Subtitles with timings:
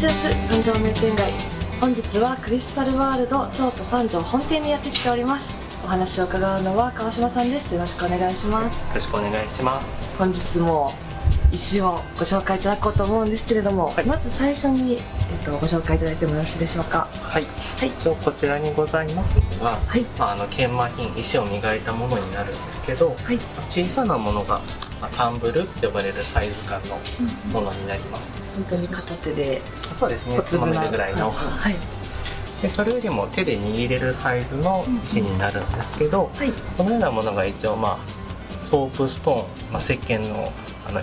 [0.00, 1.30] しらす三条名店街
[1.78, 5.54] 本日はクリスタルワールド京都三条本店にやってきております。
[5.84, 7.74] お話を伺うのは川島さんです。
[7.74, 8.78] よろしくお願いします。
[8.78, 10.16] よろしくお願いします。
[10.16, 10.90] 本日も
[11.52, 14.06] 石をご紹介いただこうと思うんですけれども、はい。
[14.06, 15.00] まず最初に、えっ
[15.44, 17.06] と、ご紹介いただいてもよろしいでしょうか？
[17.20, 17.44] はい。
[17.44, 17.90] はい。
[17.90, 20.06] こちらにございますのは、はい。
[20.18, 23.38] まあ、あの研磨品石を磨いたものになるんですけどはい。
[23.68, 24.60] 小さなものが、
[24.98, 26.98] まあ、タンブルって呼ばれるサイズ感の
[27.52, 29.60] ものになります本当に片手で
[29.98, 31.30] そうですねつまぐらいの。
[31.30, 31.74] はい。
[32.62, 36.52] でそれよりも手で握れるサイズの石になるんですけど、はい。
[36.76, 37.98] このようなものが一応まあ
[38.68, 40.52] soapstone、まあ、石鹸の
[40.86, 41.00] あの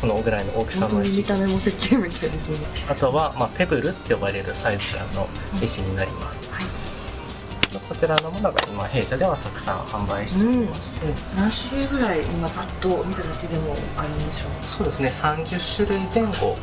[0.00, 1.22] このぐらいの大きさの石。
[1.24, 2.66] た目も石鹸みたいですね。
[2.88, 5.28] あとは、まあ、 pebble って呼ばれるサイズ感の
[5.62, 6.66] 石になります、はい。
[7.88, 16.56] こちらのものが今弊社ではたくさん販売しておりまして、何種類ぐらい今ざっと見ただけでもあるんでしょうそうですね30種類前後、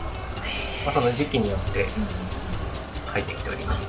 [0.85, 1.85] まあ、その時期によって
[3.07, 3.87] 入ってきております。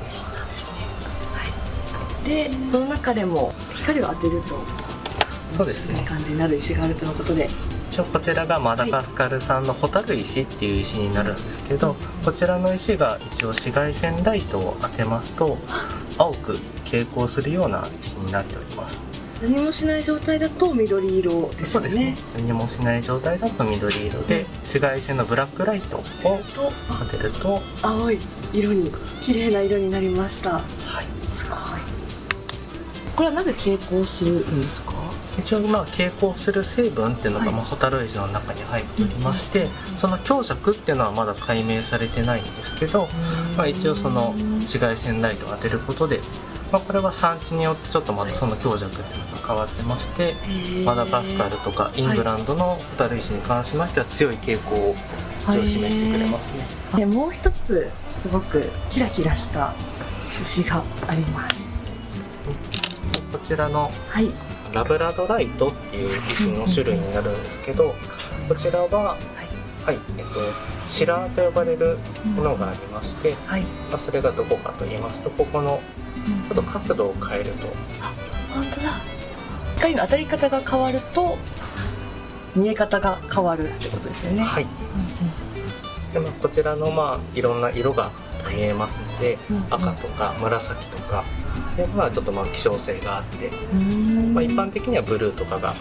[2.24, 2.48] ね。
[2.48, 4.58] でその中でも光を当てると
[5.56, 5.98] そうですね。
[6.00, 7.48] いい感じになる石があるとのことで。
[7.91, 15.58] 一応こちらがマダガスカル産のホタル石っていう石になるんですけどこちらの石が一応紫外線ライトを当てますと
[16.16, 16.54] 青く
[16.84, 19.09] 蛍光するような石になっております
[19.42, 22.14] 何もしない状態だと緑色ですよね。
[22.36, 28.19] 何もしない状態だと緑色で紫外線のブラックライトをと当てると、青い
[28.52, 30.52] 色に綺麗な色になりました。
[30.55, 31.56] はい、すごい。
[33.16, 34.92] これはなぜ蛍光するんですか？
[35.38, 37.54] 一応まあ蛍光する成分っていうのがはい。
[37.54, 43.08] まあホタル石の中に入っておりましてその強弱っていうのはまだ解明されてないんですけど、
[43.56, 46.20] まあ、一応その紫外線ライトを当てることで、
[46.70, 50.34] まあ、これは産地によってちょっとまたその強弱っていうのが変わってまして
[50.84, 54.94] マダガスカルとかイングランドのホタル石に関しましては強い傾向を
[55.44, 56.52] 示してくれます
[56.92, 56.98] ね。
[56.98, 59.74] でもう一つすごくキラキラした
[60.42, 61.56] 石があります。
[63.32, 64.30] こちらのはい。
[64.72, 67.92] ラブラドライトっていう石の種類になるんですけど
[68.48, 69.16] こちらは、
[69.84, 70.41] はいえっと、
[70.88, 71.98] シラーと呼ばれる
[72.36, 73.62] ものがありまして、はい。
[73.62, 75.80] まあ、それがどこかと言いますとここの
[76.48, 77.66] ちょっと角度を変えると。
[78.54, 78.92] 本当だ。
[79.76, 81.38] 光の当たり方が変わると
[82.54, 84.42] 見え方が変わるってことですよね。
[84.42, 84.66] はい。
[86.12, 88.10] で、まあ、こちらのまあいろんな色が
[88.54, 89.64] 見えますのでうんうん。
[89.70, 91.24] 赤とか紫とか。
[91.76, 94.34] で、まあ、ちょっとまあ希少性があって、うん。
[94.34, 95.74] まあ、一般的にはブルーとかが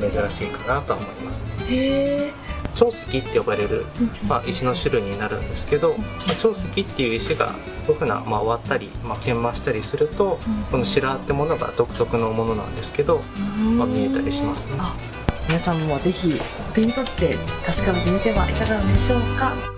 [0.00, 3.86] 珍しいかなとは思いますへえ長石って呼ばれる、
[4.28, 7.54] まあ、石の種類になるんですけど、まあ、長石っていう石がこ
[7.88, 10.38] ういうふうな、まあ、割ったり、まあ、研磨したりすると
[10.70, 13.20] この白ってものが独特のものなんですけど、
[13.76, 14.74] まあ、見えたりしますね。
[14.78, 14.96] あ
[15.48, 16.38] 皆さんもぜひ
[16.70, 19.77] お手に取って確かめてみてはいかがでしょうか